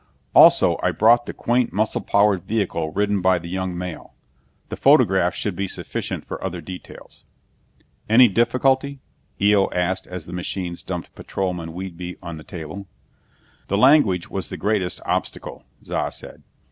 Also, 0.33 0.79
I 0.81 0.89
brought 0.89 1.27
the 1.27 1.31
quaint 1.33 1.71
muscle 1.71 2.01
powered 2.01 2.41
vehicle 2.45 2.91
ridden 2.91 3.21
by 3.21 3.37
the 3.37 3.47
young 3.49 3.77
male. 3.77 4.15
The 4.69 4.75
photographs 4.75 5.37
should 5.37 5.55
be 5.55 5.67
sufficient 5.67 6.25
for 6.25 6.43
other 6.43 6.59
details." 6.59 7.23
"Any 8.09 8.27
difficulty?" 8.27 8.99
Eo 9.39 9.69
asked 9.69 10.07
as 10.07 10.25
the 10.25 10.33
machines 10.33 10.81
dumped 10.81 11.13
Patrolman 11.13 11.69
Whedbee 11.73 12.17
on 12.19 12.37
the 12.37 12.43
table. 12.43 12.87
"The 13.67 13.77
language 13.77 14.27
was 14.27 14.49
the 14.49 14.57
greatest 14.57 15.01
obstacle," 15.05 15.65
Za 15.85 16.09
said. 16.11 16.41